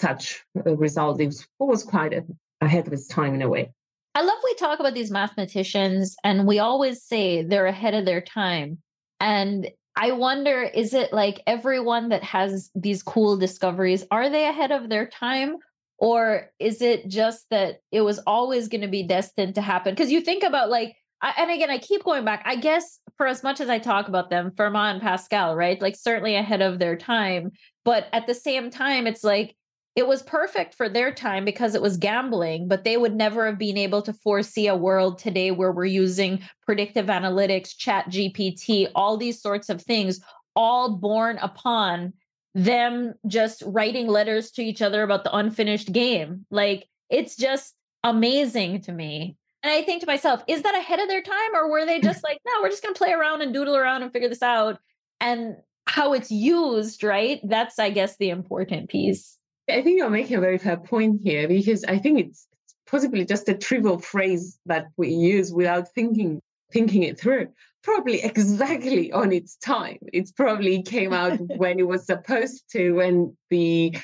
[0.00, 2.24] Such a result is, was quite a
[2.60, 3.72] ahead of its time in a way.
[4.14, 8.22] I love we talk about these mathematicians and we always say they're ahead of their
[8.22, 8.78] time.
[9.20, 14.72] And I wonder is it like everyone that has these cool discoveries, are they ahead
[14.72, 15.56] of their time?
[15.98, 19.94] Or is it just that it was always going to be destined to happen?
[19.94, 22.42] Because you think about like, I, and again, I keep going back.
[22.44, 25.80] I guess for as much as I talk about them, Fermat and Pascal, right?
[25.80, 27.52] Like certainly ahead of their time.
[27.84, 29.56] But at the same time, it's like
[29.96, 33.58] it was perfect for their time because it was gambling, but they would never have
[33.58, 39.16] been able to foresee a world today where we're using predictive analytics, chat GPT, all
[39.16, 40.20] these sorts of things,
[40.54, 42.12] all born upon
[42.54, 46.44] them just writing letters to each other about the unfinished game.
[46.50, 49.36] Like it's just amazing to me.
[49.62, 52.22] And I think to myself, is that ahead of their time or were they just
[52.22, 54.78] like, no, we're just going to play around and doodle around and figure this out?
[55.20, 55.56] And
[55.86, 57.40] how it's used, right?
[57.42, 59.38] That's, I guess, the important piece.
[59.68, 62.46] I think you're making a very fair point here because I think it's
[62.86, 66.40] possibly just a trivial phrase that we use without thinking
[66.72, 67.48] thinking it through.
[67.82, 69.98] Probably exactly on its time.
[70.12, 73.96] It's probably came out when it was supposed to, when the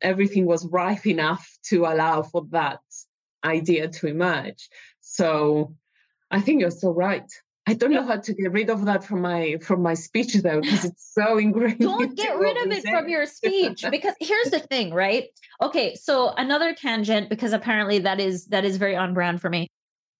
[0.00, 2.80] everything was ripe enough to allow for that
[3.44, 4.68] idea to emerge.
[5.00, 5.74] So
[6.30, 7.30] I think you're so right.
[7.66, 10.60] I don't know how to get rid of that from my from my speech though,
[10.60, 11.80] because it's so ingrained.
[11.80, 15.28] Don't get rid of it from your speech because here's the thing, right?
[15.62, 19.68] Okay, so another tangent because apparently that is that is very on brand for me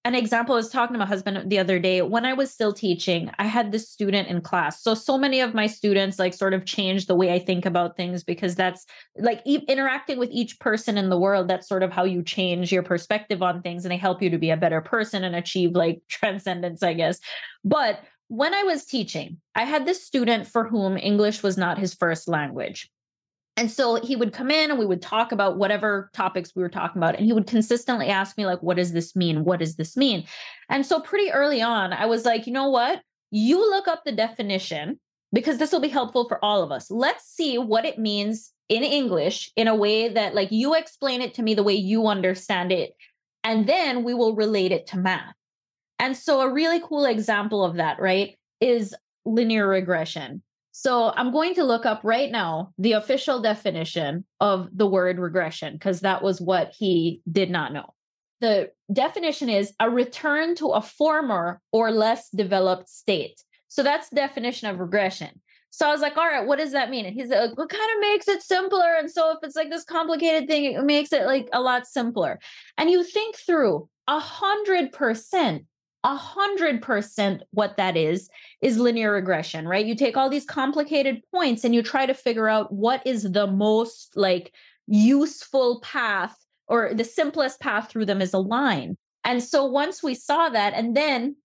[0.05, 2.75] an example I was talking to my husband the other day when I was still
[2.75, 4.83] teaching, I had this student in class.
[4.83, 7.97] So, so many of my students like sort of changed the way I think about
[7.97, 8.85] things because that's
[9.17, 11.49] like e- interacting with each person in the world.
[11.49, 14.39] That's sort of how you change your perspective on things and they help you to
[14.39, 17.19] be a better person and achieve like transcendence, I guess.
[17.65, 21.95] But when I was teaching, I had this student for whom English was not his
[21.95, 22.91] first language.
[23.57, 26.69] And so he would come in and we would talk about whatever topics we were
[26.69, 27.15] talking about.
[27.17, 29.45] And he would consistently ask me, like, what does this mean?
[29.45, 30.27] What does this mean?
[30.69, 33.01] And so pretty early on, I was like, you know what?
[33.31, 34.99] You look up the definition
[35.33, 36.91] because this will be helpful for all of us.
[36.91, 41.35] Let's see what it means in English in a way that, like, you explain it
[41.35, 42.95] to me the way you understand it.
[43.45, 45.35] And then we will relate it to math.
[45.99, 50.43] And so a really cool example of that, right, is linear regression.
[50.77, 55.75] So I'm going to look up right now the official definition of the word regression
[55.75, 57.95] because that was what he did not know.
[58.41, 63.41] The definition is a return to a former or less developed state.
[63.69, 65.41] So that's the definition of regression.
[65.71, 67.07] So I was like, all right, what does that mean?
[67.07, 68.97] And he's like, what kind of makes it simpler?
[68.99, 72.41] And so if it's like this complicated thing, it makes it like a lot simpler.
[72.77, 75.67] And you think through a hundred percent
[76.05, 78.29] a hundred percent what that is
[78.61, 79.87] is linear regression, right?
[79.87, 83.47] You take all these complicated points and you try to figure out what is the
[83.47, 84.53] most like
[84.87, 86.37] useful path
[86.69, 88.97] or the simplest path through them is a line.
[89.25, 91.37] And so once we saw that, and then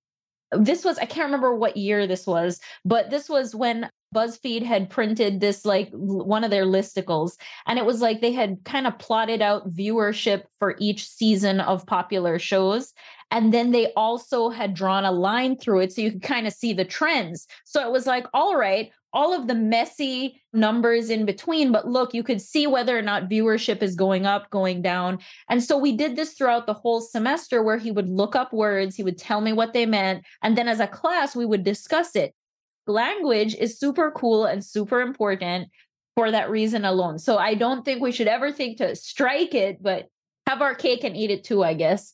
[0.52, 4.89] this was, I can't remember what year this was, but this was when BuzzFeed had
[4.89, 8.98] printed this like one of their listicles, and it was like they had kind of
[8.98, 12.93] plotted out viewership for each season of popular shows.
[13.31, 16.53] And then they also had drawn a line through it so you could kind of
[16.53, 17.47] see the trends.
[17.63, 22.13] So it was like, all right, all of the messy numbers in between, but look,
[22.13, 25.19] you could see whether or not viewership is going up, going down.
[25.49, 28.95] And so we did this throughout the whole semester where he would look up words,
[28.95, 30.25] he would tell me what they meant.
[30.43, 32.33] And then as a class, we would discuss it.
[32.87, 35.69] Language is super cool and super important
[36.15, 37.19] for that reason alone.
[37.19, 40.07] So I don't think we should ever think to strike it, but
[40.47, 42.13] have our cake and eat it too, I guess.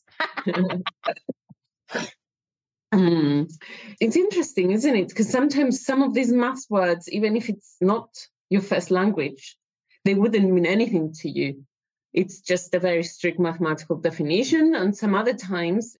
[2.94, 3.52] Mm.
[4.00, 5.08] It's interesting, isn't it?
[5.08, 8.08] Because sometimes some of these math words, even if it's not
[8.50, 9.56] your first language,
[10.04, 11.64] they wouldn't mean anything to you.
[12.12, 14.74] It's just a very strict mathematical definition.
[14.74, 15.96] And some other times,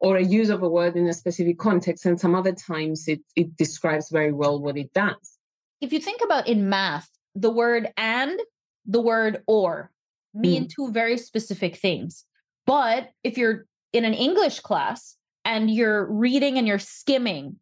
[0.00, 3.20] or a use of a word in a specific context, and some other times it,
[3.36, 5.38] it describes very well what it does.
[5.80, 8.40] If you think about in math, the word and,
[8.86, 9.90] the word or
[10.34, 10.70] mean mm.
[10.70, 12.24] two very specific things.
[12.66, 17.56] But if you're in an English class and you're reading and you're skimming,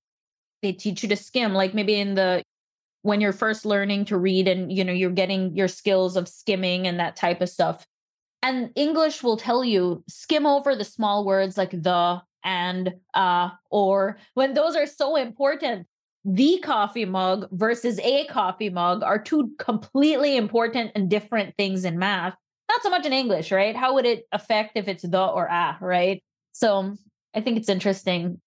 [0.62, 2.42] they teach you to skim, like maybe in the
[3.02, 6.86] when you're first learning to read and you know you're getting your skills of skimming
[6.86, 7.86] and that type of stuff.
[8.42, 14.18] And English will tell you skim over the small words like the and uh or
[14.34, 15.86] when those are so important
[16.24, 21.98] the coffee mug versus a coffee mug are two completely important and different things in
[21.98, 22.36] math
[22.68, 23.74] not so much in English, right?
[23.74, 26.22] How would it affect if it's the or a, right?
[26.52, 26.96] So
[27.34, 28.40] I think it's interesting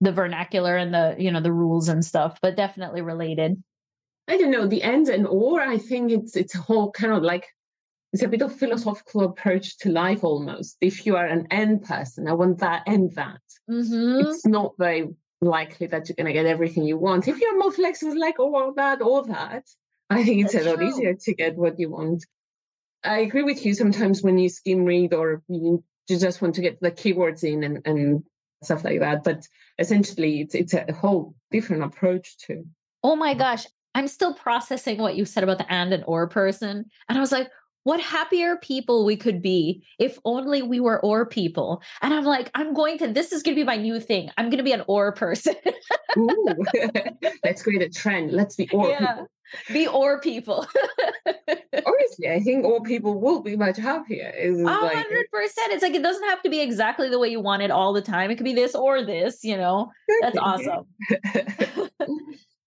[0.00, 3.62] the vernacular and the you know the rules and stuff, but definitely related.
[4.28, 5.60] I don't know the end and or.
[5.60, 7.46] I think it's it's a whole kind of like
[8.12, 10.76] it's a bit of philosophical approach to life almost.
[10.80, 13.40] If you are an end person, I want that and that.
[13.70, 14.26] Mm-hmm.
[14.26, 15.08] It's not very
[15.40, 17.28] likely that you're going to get everything you want.
[17.28, 19.64] If you're more flexible, like oh, all that, all that,
[20.10, 20.88] I think it's That's a lot true.
[20.88, 22.24] easier to get what you want.
[23.04, 23.74] I agree with you.
[23.74, 27.80] Sometimes when you skim read or you just want to get the keywords in and,
[27.84, 28.22] and
[28.62, 29.46] stuff like that, but
[29.78, 32.64] essentially it's it's a whole different approach to.
[33.02, 36.84] Oh my gosh, I'm still processing what you said about the and and or person,
[37.08, 37.48] and I was like,
[37.88, 41.80] what happier people we could be if only we were or people.
[42.02, 44.28] And I'm like, I'm going to, this is going to be my new thing.
[44.36, 45.54] I'm going to be an or person.
[46.18, 46.54] Ooh,
[47.44, 48.32] let's create a trend.
[48.32, 48.98] Let's be or yeah.
[48.98, 49.30] people.
[49.72, 50.66] Be or people.
[51.46, 54.34] Honestly, I think all people will be much happier.
[54.36, 55.72] A hundred percent.
[55.72, 58.02] It's like it doesn't have to be exactly the way you want it all the
[58.02, 58.30] time.
[58.30, 59.90] It could be this or this, you know.
[60.20, 60.84] That's awesome.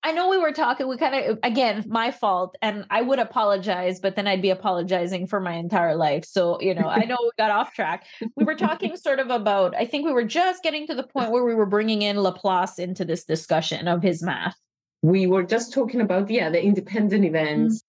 [0.03, 3.99] I know we were talking, we kind of, again, my fault, and I would apologize,
[3.99, 6.25] but then I'd be apologizing for my entire life.
[6.25, 8.05] So, you know, I know we got off track.
[8.35, 11.31] We were talking sort of about, I think we were just getting to the point
[11.31, 14.55] where we were bringing in Laplace into this discussion of his math.
[15.03, 17.83] We were just talking about, yeah, the independent events,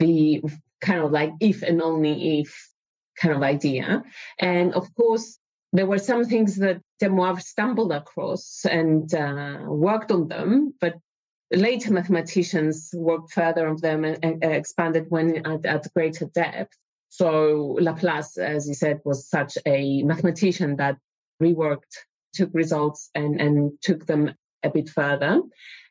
[0.00, 0.06] mm-hmm.
[0.06, 0.42] the
[0.80, 2.70] kind of like if and only if
[3.16, 4.04] kind of idea.
[4.38, 5.38] And of course,
[5.72, 10.94] there were some things that Demoivre stumbled across and uh, worked on them, but
[11.52, 16.76] later mathematicians worked further on them and, and expanded when at, at, greater depth.
[17.08, 20.98] So Laplace, as you said, was such a mathematician that
[21.42, 25.40] reworked, took results and, and took them a bit further.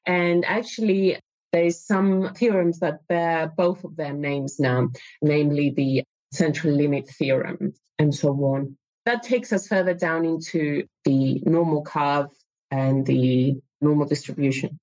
[0.06, 1.20] And actually,
[1.52, 4.90] there is some theorems that bear both of their names now,
[5.22, 8.78] namely the central limit theorem and so on.
[9.06, 12.28] That takes us further down into the normal curve
[12.70, 14.78] and the normal distribution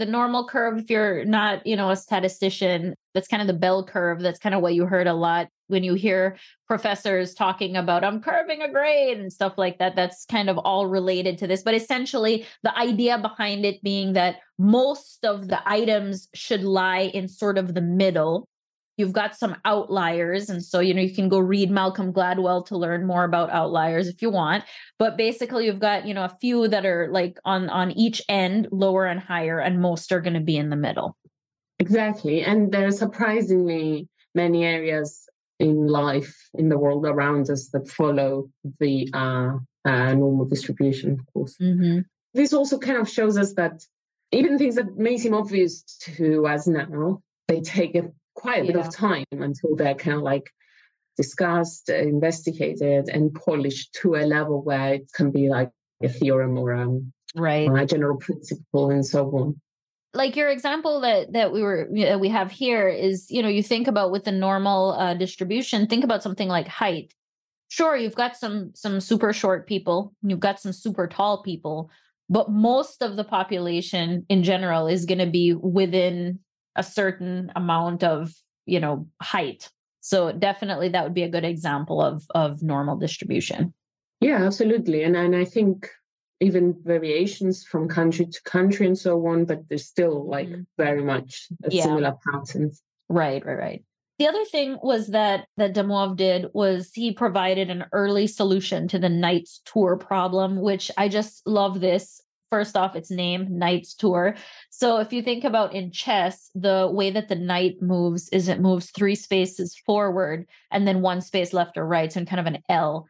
[0.00, 3.84] the normal curve if you're not you know a statistician that's kind of the bell
[3.84, 8.02] curve that's kind of what you heard a lot when you hear professors talking about
[8.02, 11.62] i'm curving a grade and stuff like that that's kind of all related to this
[11.62, 17.28] but essentially the idea behind it being that most of the items should lie in
[17.28, 18.48] sort of the middle
[18.96, 22.76] you've got some outliers and so you know you can go read malcolm gladwell to
[22.76, 24.62] learn more about outliers if you want
[24.98, 28.68] but basically you've got you know a few that are like on on each end
[28.70, 31.16] lower and higher and most are going to be in the middle
[31.78, 35.26] exactly and there are surprisingly many areas
[35.58, 38.48] in life in the world around us that follow
[38.78, 39.52] the uh,
[39.84, 42.00] uh, normal distribution of course mm-hmm.
[42.34, 43.82] this also kind of shows us that
[44.32, 48.76] even things that may seem obvious to us now they take a quite a bit
[48.76, 50.50] of time until they're kind of like
[51.16, 55.70] discussed, investigated, and polished to a level where it can be like
[56.02, 57.68] a theorem or, um, right.
[57.68, 59.60] or a general principle and so on.
[60.14, 63.62] Like your example that that we were know, we have here is you know you
[63.62, 67.14] think about with the normal uh, distribution think about something like height.
[67.68, 71.90] Sure you've got some some super short people you've got some super tall people
[72.28, 76.40] but most of the population in general is going to be within
[76.76, 78.32] a certain amount of
[78.66, 83.72] you know height so definitely that would be a good example of of normal distribution
[84.20, 85.88] yeah absolutely and and i think
[86.42, 90.62] even variations from country to country and so on but there's still like mm-hmm.
[90.78, 91.82] very much a yeah.
[91.82, 93.84] similar patterns right right right
[94.20, 98.86] the other thing was that that De Moivre did was he provided an early solution
[98.88, 103.94] to the Knight's Tour problem, which I just love this first off its name knight's
[103.94, 104.36] tour.
[104.70, 108.60] So if you think about in chess the way that the knight moves is it
[108.60, 112.46] moves three spaces forward and then one space left or right so in kind of
[112.46, 113.06] an l.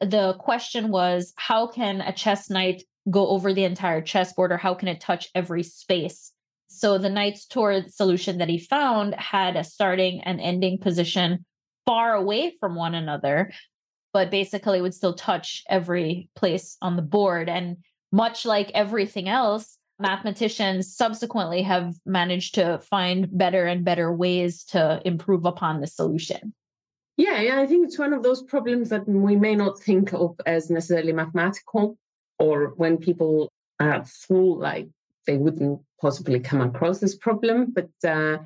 [0.00, 4.74] The question was how can a chess knight go over the entire chessboard or how
[4.74, 6.32] can it touch every space?
[6.68, 11.44] So the knight's tour solution that he found had a starting and ending position
[11.86, 13.52] far away from one another
[14.14, 17.48] but basically would still touch every place on the board.
[17.48, 17.78] And
[18.14, 25.02] much like everything else, mathematicians subsequently have managed to find better and better ways to
[25.04, 26.54] improve upon the solution.
[27.16, 30.36] Yeah, yeah, I think it's one of those problems that we may not think of
[30.46, 31.98] as necessarily mathematical,
[32.38, 33.50] or when people
[33.80, 34.88] are at school, like
[35.26, 37.72] they wouldn't possibly come across this problem.
[37.72, 38.38] But uh,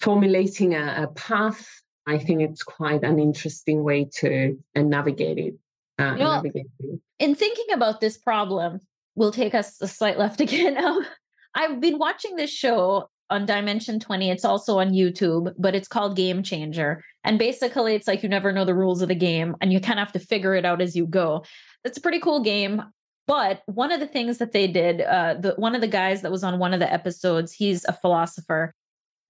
[0.00, 1.64] formulating a, a, path,
[2.08, 5.54] I think it's quite an interesting way to uh, navigate it.
[6.00, 6.42] Uh, you know,
[7.18, 8.80] in thinking about this problem,
[9.14, 10.82] we'll take us a slight left again.
[10.82, 11.06] Um,
[11.54, 14.30] I've been watching this show on Dimension 20.
[14.30, 17.02] It's also on YouTube, but it's called Game Changer.
[17.22, 19.98] And basically, it's like you never know the rules of the game and you kind
[19.98, 21.44] of have to figure it out as you go.
[21.84, 22.82] It's a pretty cool game.
[23.26, 26.32] But one of the things that they did, uh, the one of the guys that
[26.32, 28.74] was on one of the episodes, he's a philosopher.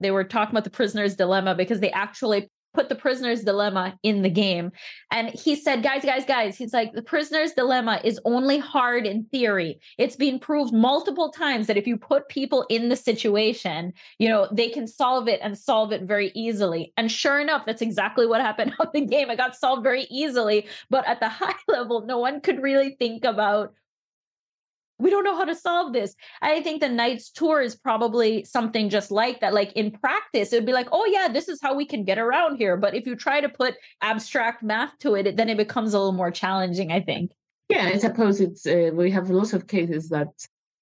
[0.00, 4.22] They were talking about the prisoner's dilemma because they actually put the prisoner's dilemma in
[4.22, 4.70] the game.
[5.10, 9.24] And he said, guys, guys, guys, he's like, the prisoner's dilemma is only hard in
[9.24, 9.80] theory.
[9.98, 14.48] It's been proved multiple times that if you put people in the situation, you know,
[14.52, 16.92] they can solve it and solve it very easily.
[16.96, 19.30] And sure enough, that's exactly what happened on the game.
[19.30, 20.66] It got solved very easily.
[20.88, 23.74] But at the high level, no one could really think about
[25.00, 26.14] we don't know how to solve this.
[26.42, 29.54] I think the Knight's Tour is probably something just like that.
[29.54, 32.56] Like in practice, it'd be like, oh, yeah, this is how we can get around
[32.56, 32.76] here.
[32.76, 36.12] But if you try to put abstract math to it, then it becomes a little
[36.12, 37.32] more challenging, I think.
[37.68, 40.28] Yeah, I suppose it's, uh, we have lots of cases that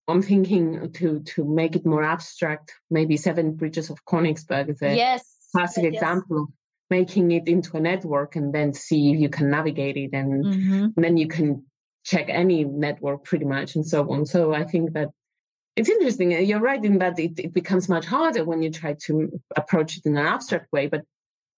[0.09, 2.72] I'm thinking to to make it more abstract.
[2.90, 5.94] Maybe Seven Bridges of Königsberg is a yes, classic yes.
[5.94, 6.48] example of
[6.90, 10.85] making it into a network and then see if you can navigate it and, mm-hmm.
[10.96, 11.62] and then you can
[12.08, 14.24] check any network pretty much and so on.
[14.24, 15.08] So I think that
[15.76, 16.34] it's interesting.
[16.34, 19.98] Uh, you're right in that it, it becomes much harder when you try to approach
[19.98, 20.86] it in an abstract way.
[20.86, 21.02] But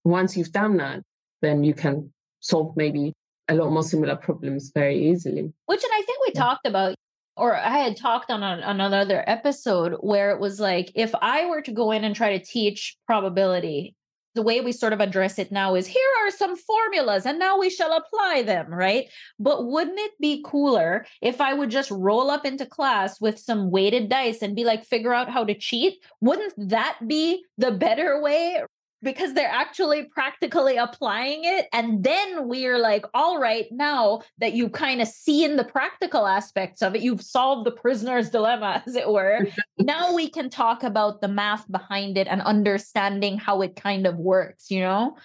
[0.05, 1.03] once you've done that,
[1.41, 3.13] then you can solve maybe
[3.49, 5.53] a lot more similar problems very easily.
[5.67, 6.41] Which, and I think we yeah.
[6.43, 6.97] talked about,
[7.37, 11.63] or I had talked on a, another episode where it was like, if I were
[11.63, 13.95] to go in and try to teach probability
[14.35, 17.59] the way we sort of address it now is here are some formulas and now
[17.59, 19.07] we shall apply them, right?
[19.39, 23.71] But wouldn't it be cooler if I would just roll up into class with some
[23.71, 25.99] weighted dice and be like, figure out how to cheat?
[26.21, 28.63] Wouldn't that be the better way
[29.03, 31.67] because they're actually practically applying it.
[31.73, 36.27] And then we're like, all right, now that you kind of see in the practical
[36.27, 39.47] aspects of it, you've solved the prisoner's dilemma, as it were.
[39.79, 44.17] now we can talk about the math behind it and understanding how it kind of
[44.17, 45.17] works, you know?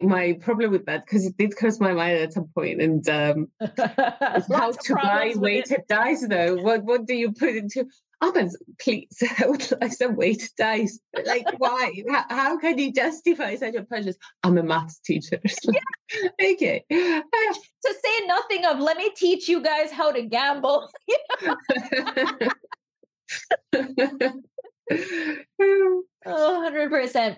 [0.00, 2.80] my problem with that because it did cross my mind at some point.
[2.80, 6.56] And um, how to buy weighted dice, though.
[6.56, 7.86] What what do you put into?
[8.20, 8.32] Oh,
[8.80, 10.98] please, I would like some weighted dice.
[11.26, 11.92] Like, why?
[12.10, 14.16] how, how, can you justify such a purchase?
[14.42, 15.40] I'm a maths teacher.
[15.64, 16.28] yeah.
[16.52, 16.84] okay.
[16.90, 17.24] to
[17.82, 20.88] say nothing of, let me teach you guys how to gamble.
[26.26, 27.36] oh, 100%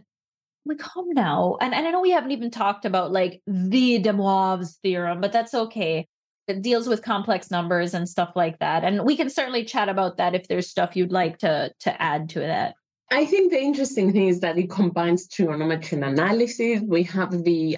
[0.67, 1.57] we come now.
[1.61, 5.33] And, and I know we haven't even talked about like the De Moivre's theorem, but
[5.33, 6.09] that's okay.
[6.49, 8.85] It deals with complex numbers and stuff like that.
[8.85, 12.29] And we can certainly chat about that if there's stuff you'd like to to add
[12.31, 12.75] to that.
[13.11, 16.81] I think the interesting thing is that it combines trigonometry and analysis.
[16.83, 17.77] We have the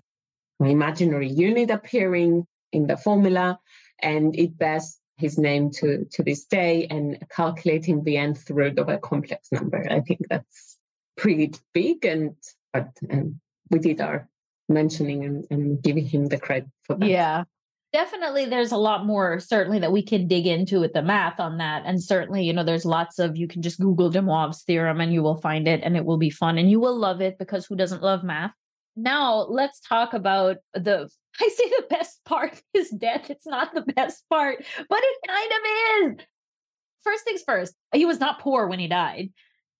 [0.61, 3.59] imaginary unit appearing in the formula,
[4.01, 8.89] and it bears his name to, to this day and calculating the nth root of
[8.89, 9.85] a complex number.
[9.91, 10.79] I think that's
[11.17, 12.35] pretty big and
[12.73, 13.41] but um,
[13.71, 14.29] we did our
[14.69, 17.09] mentioning and, and giving him the credit for that.
[17.09, 17.45] Yeah.
[17.91, 21.57] Definitely, there's a lot more certainly that we can dig into with the math on
[21.57, 21.85] that.
[21.87, 25.23] And certainly, you know, there's lots of you can just Google De theorem and you
[25.23, 27.77] will find it and it will be fun and you will love it because who
[27.77, 28.53] doesn't love math?
[28.95, 31.09] Now, let's talk about the
[31.41, 33.31] I say the best part is death.
[33.31, 36.27] It's not the best part, but it kind of is.
[37.05, 39.31] First things first, he was not poor when he died.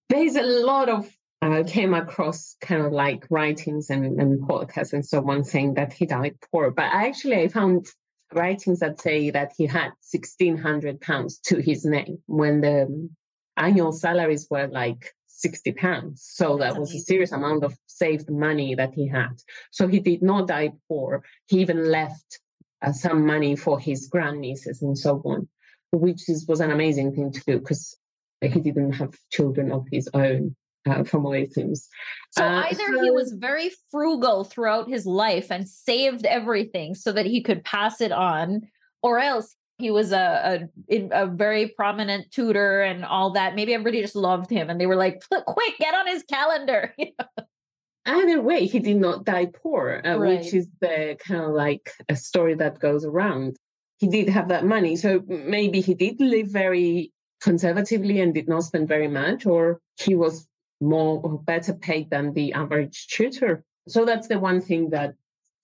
[0.09, 5.07] There's a lot of I came across kind of like writings and, and podcasts and
[5.07, 6.71] so on saying that he died poor.
[6.71, 7.87] But actually, I found
[8.33, 13.09] writings that say that he had 1,600 pounds to his name when the
[13.57, 16.23] annual salaries were like 60 pounds.
[16.23, 19.41] So that was a serious amount of saved money that he had.
[19.71, 21.23] So he did not die poor.
[21.47, 22.41] He even left
[22.83, 25.49] uh, some money for his grandnieces and so on,
[25.93, 27.97] which is, was an amazing thing to do because
[28.41, 30.57] he didn't have children of his own
[30.89, 31.89] uh, from what it seems.
[32.31, 37.13] So uh, either so, he was very frugal throughout his life and saved everything so
[37.13, 38.63] that he could pass it on,
[39.03, 43.55] or else he was a, a, a very prominent tutor and all that.
[43.55, 46.95] Maybe everybody just loved him and they were like, "Quick, get on his calendar."
[48.07, 50.39] Either way, he did not die poor, uh, right.
[50.39, 53.57] which is the kind of like a story that goes around.
[53.99, 58.65] He did have that money, so maybe he did live very conservatively and did not
[58.65, 60.47] spend very much, or he was
[60.81, 63.65] more or better paid than the average tutor.
[63.89, 65.15] So that's the one thing that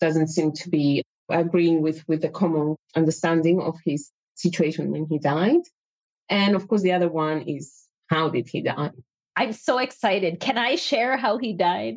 [0.00, 5.18] doesn't seem to be agreeing with, with the common understanding of his situation when he
[5.18, 5.60] died.
[6.28, 8.90] And of course, the other one is how did he die?
[9.36, 10.40] I'm so excited.
[10.40, 11.96] Can I share how he died?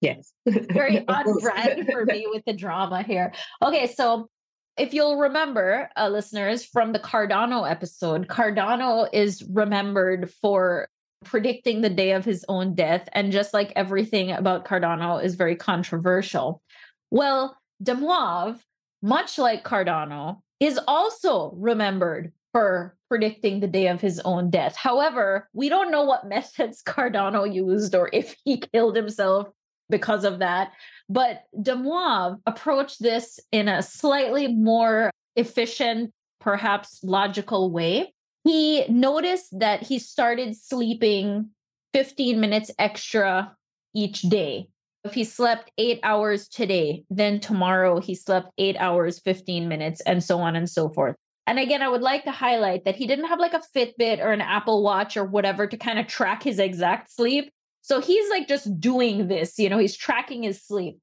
[0.00, 0.32] Yes.
[0.46, 3.32] Very on brand for me with the drama here.
[3.62, 4.28] Okay, so
[4.76, 10.88] if you'll remember, uh, listeners, from the Cardano episode, Cardano is remembered for
[11.24, 13.08] predicting the day of his own death.
[13.12, 16.62] And just like everything about Cardano is very controversial.
[17.10, 18.60] Well, De Moivre,
[19.02, 24.76] much like Cardano, is also remembered for predicting the day of his own death.
[24.76, 29.48] However, we don't know what methods Cardano used or if he killed himself
[29.90, 30.72] because of that.
[31.08, 38.12] But De Moivre approached this in a slightly more efficient, perhaps logical way
[38.44, 41.50] he noticed that he started sleeping
[41.92, 43.54] 15 minutes extra
[43.94, 44.68] each day.
[45.04, 50.22] If he slept eight hours today, then tomorrow he slept eight hours, 15 minutes, and
[50.22, 51.16] so on and so forth.
[51.46, 54.30] And again, I would like to highlight that he didn't have like a Fitbit or
[54.30, 57.50] an Apple Watch or whatever to kind of track his exact sleep.
[57.80, 61.00] So he's like just doing this, you know, he's tracking his sleep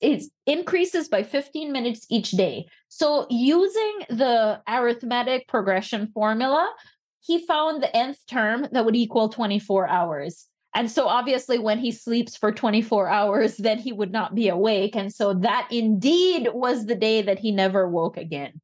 [0.00, 2.66] it increases by 15 minutes each day.
[2.88, 6.68] So, using the arithmetic progression formula,
[7.20, 10.46] he found the nth term that would equal 24 hours.
[10.74, 14.96] And so, obviously, when he sleeps for 24 hours, then he would not be awake.
[14.96, 18.60] And so, that indeed was the day that he never woke again.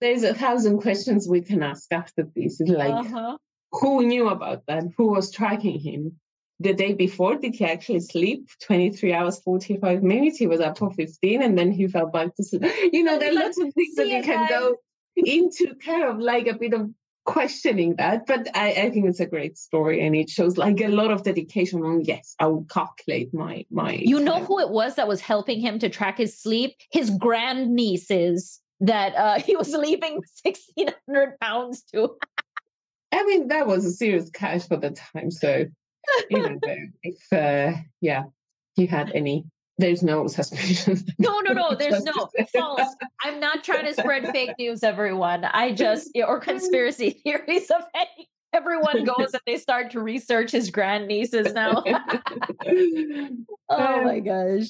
[0.00, 2.60] There's a thousand questions we can ask after this.
[2.60, 3.38] Like, uh-huh.
[3.72, 4.84] who knew about that?
[4.98, 6.18] Who was tracking him?
[6.58, 10.38] The day before, did he actually sleep 23 hours, 45 minutes?
[10.38, 12.62] He was up for 15 and then he fell back to sleep.
[12.92, 14.76] You know, there are lots of things that you can go
[15.16, 16.90] into kind of like a bit of
[17.26, 18.26] questioning that.
[18.26, 21.24] But I, I, think it's a great story and it shows like a lot of
[21.24, 25.20] dedication on yes, I will calculate my my You know who it was that was
[25.20, 26.76] helping him to track his sleep?
[26.90, 32.16] His grandnieces that uh, he was leaving 1600 pounds to.
[33.12, 35.30] I mean, that was a serious cash for the time.
[35.30, 35.66] So
[36.30, 38.24] even though if uh, yeah
[38.76, 39.44] you had any
[39.78, 44.52] there's no suspicion no no no there's no false i'm not trying to spread fake
[44.58, 50.00] news everyone i just or conspiracy theories of any everyone goes and they start to
[50.00, 51.82] research his grandnieces now
[53.68, 54.68] oh my gosh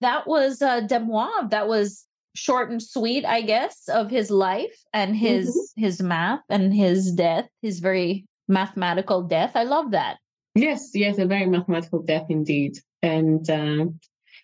[0.00, 1.50] that was uh, De Moivre.
[1.50, 2.04] That was
[2.34, 5.82] short and sweet, I guess, of his life and his mm-hmm.
[5.82, 9.52] his math and his death, his very mathematical death.
[9.54, 10.18] I love that.
[10.58, 12.78] Yes, yes, a very mathematical death indeed.
[13.00, 13.86] And uh,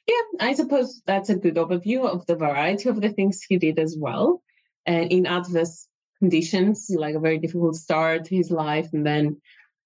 [0.06, 3.80] yeah, I suppose that's a good overview of the variety of the things he did
[3.80, 4.40] as well.
[4.86, 5.88] And in adverse
[6.20, 9.40] conditions, like a very difficult start to his life, and then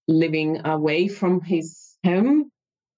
[0.07, 2.53] living away from his home,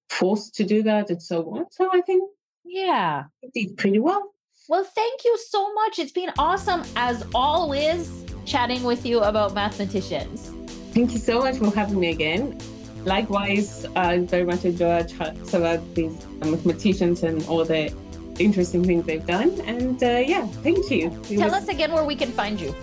[0.08, 1.66] forced to do that, and so on.
[1.70, 2.24] So I think,
[2.64, 4.34] yeah, he did pretty well.
[4.68, 6.00] Well, thank you so much.
[6.00, 10.50] It's been awesome as always chatting with you about mathematicians.
[10.92, 12.58] Thank you so much for having me again.
[13.04, 17.94] Likewise, I very much enjoy chats about these mathematicians and all the
[18.38, 19.60] interesting things they've done.
[19.62, 21.06] And uh, yeah, thank you.
[21.28, 21.62] It Tell was...
[21.62, 22.74] us again where we can find you.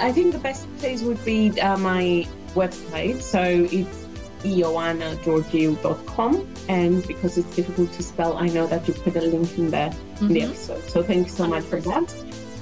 [0.00, 3.20] I think the best place would be uh, my website.
[3.20, 4.06] So it's
[4.42, 6.54] ioannageorgiou.com.
[6.68, 9.90] And because it's difficult to spell, I know that you put a link in there
[9.90, 10.26] mm-hmm.
[10.26, 10.50] in the mm-hmm.
[10.50, 10.88] episode.
[10.88, 12.14] So thank you so much for that.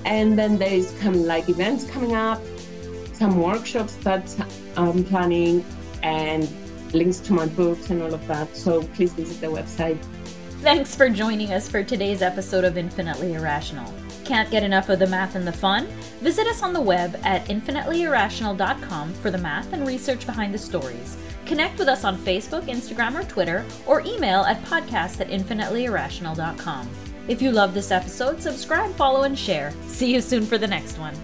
[0.05, 2.41] And then there's coming like events coming up,
[3.13, 4.25] some workshops that
[4.77, 5.65] I'm planning,
[6.03, 6.49] and
[6.95, 8.55] links to my books and all of that.
[8.57, 9.99] So please visit the website.
[10.63, 13.93] Thanks for joining us for today's episode of Infinitely Irrational.
[14.25, 15.87] Can't get enough of the math and the fun?
[16.21, 21.17] Visit us on the web at infinitelyirrational.com for the math and research behind the stories.
[21.45, 26.91] Connect with us on Facebook, Instagram, or Twitter, or email at podcast at infinitelyirrational.com.
[27.29, 29.73] If you love this episode, subscribe, follow, and share.
[29.87, 31.15] See you soon for the next one.